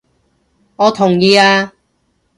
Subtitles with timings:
[0.77, 1.73] 我同意啊！